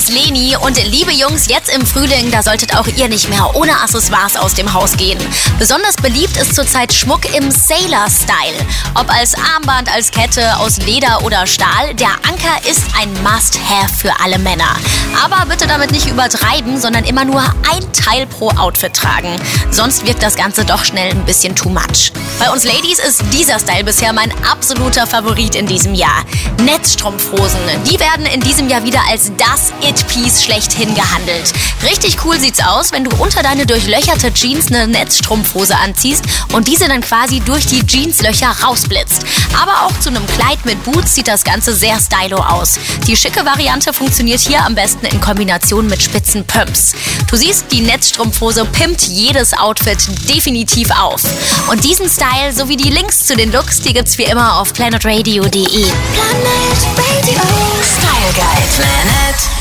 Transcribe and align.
ist 0.00 0.08
Leni 0.08 0.56
und 0.56 0.82
liebe 0.82 1.12
Jungs, 1.12 1.46
jetzt 1.46 1.68
im 1.68 1.84
Frühling, 1.84 2.30
da 2.30 2.42
solltet 2.42 2.74
auch 2.74 2.86
ihr 2.86 3.06
nicht 3.06 3.28
mehr 3.28 3.54
ohne 3.54 3.72
Accessoires 3.82 4.34
aus 4.34 4.54
dem 4.54 4.72
Haus 4.72 4.96
gehen. 4.96 5.18
Besonders 5.58 5.94
beliebt 5.96 6.38
ist 6.38 6.54
zurzeit 6.54 6.90
Schmuck 6.90 7.34
im 7.34 7.50
Sailor-Style. 7.50 8.66
Ob 8.94 9.12
als 9.12 9.34
Armband, 9.34 9.92
als 9.92 10.10
Kette, 10.10 10.56
aus 10.56 10.78
Leder 10.78 11.22
oder 11.22 11.46
Stahl, 11.46 11.92
der 11.96 12.12
Anker 12.26 12.70
ist 12.70 12.84
ein 12.98 13.12
Must-Have 13.22 13.94
für 13.94 14.12
alle 14.24 14.38
Männer. 14.38 14.74
Aber 15.22 15.46
bitte 15.46 15.66
damit 15.66 15.90
nicht 15.92 16.06
übertreiben, 16.06 16.80
sondern 16.80 17.04
immer 17.04 17.24
nur 17.24 17.42
ein 17.42 17.92
Teil 17.92 18.26
pro 18.26 18.50
Outfit 18.50 18.94
tragen. 18.94 19.36
Sonst 19.70 20.06
wirkt 20.06 20.22
das 20.22 20.36
Ganze 20.36 20.64
doch 20.64 20.84
schnell 20.84 21.10
ein 21.10 21.24
bisschen 21.24 21.54
too 21.54 21.68
much. 21.68 22.12
Bei 22.38 22.50
uns 22.50 22.64
Ladies 22.64 22.98
ist 22.98 23.22
dieser 23.32 23.58
Style 23.58 23.84
bisher 23.84 24.12
mein 24.12 24.32
absoluter 24.50 25.06
Favorit 25.06 25.54
in 25.54 25.66
diesem 25.66 25.94
Jahr. 25.94 26.24
Netzstrumpfhosen, 26.64 27.60
die 27.90 27.98
werden 28.00 28.26
in 28.26 28.40
diesem 28.40 28.68
Jahr 28.68 28.84
wieder 28.84 29.00
als 29.08 29.32
das 29.36 29.72
It-Piece 29.82 30.42
schlechthin 30.42 30.94
gehandelt. 30.94 31.52
Richtig 31.82 32.24
cool 32.24 32.38
sieht's 32.38 32.60
aus, 32.60 32.92
wenn 32.92 33.04
du 33.04 33.10
unter 33.16 33.42
deine 33.42 33.66
durchlöcherte 33.66 34.32
Jeans 34.32 34.68
eine 34.68 34.86
Netzstrumpfhose 34.88 35.76
anziehst 35.76 36.24
und 36.52 36.68
diese 36.68 36.88
dann 36.88 37.00
quasi 37.00 37.40
durch 37.40 37.66
die 37.66 37.84
Jeanslöcher 37.86 38.54
rausblitzt. 38.62 39.24
Aber 39.60 39.86
auch 39.86 40.00
zu 40.00 40.08
einem 40.08 40.26
Kleid 40.26 40.64
mit 40.64 40.82
Boots 40.84 41.14
sieht 41.14 41.28
das 41.28 41.44
Ganze 41.44 41.74
sehr 41.74 41.98
stylo 41.98 42.38
aus. 42.38 42.78
Die 43.06 43.16
schicke 43.16 43.44
Variante 43.44 43.92
funktioniert 43.92 44.40
hier 44.40 44.64
am 44.64 44.74
besten 44.74 44.99
in 45.06 45.20
Kombination 45.20 45.86
mit 45.86 46.02
spitzen 46.02 46.44
Pumps. 46.44 46.92
Du 47.28 47.36
siehst, 47.36 47.66
die 47.70 47.80
Netzstrumpfhose 47.80 48.64
pimpt 48.64 49.02
jedes 49.02 49.52
Outfit 49.52 49.98
definitiv 50.28 50.90
auf. 50.90 51.22
Und 51.70 51.84
diesen 51.84 52.08
Style 52.08 52.52
sowie 52.52 52.76
die 52.76 52.90
Links 52.90 53.26
zu 53.26 53.36
den 53.36 53.52
Looks, 53.52 53.80
die 53.80 53.92
gibt's 53.92 54.18
wie 54.18 54.24
immer 54.24 54.58
auf 54.58 54.72
planetradio.de. 54.72 55.50
Planet 55.50 55.90
Radio. 56.96 57.40
Style 57.82 58.32
Guide. 58.34 58.68
Planet 58.76 59.59